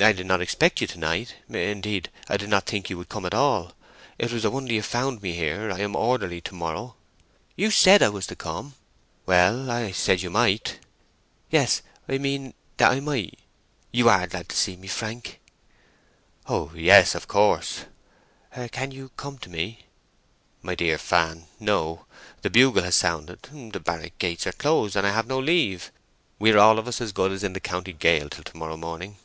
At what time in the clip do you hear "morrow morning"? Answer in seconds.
28.56-29.18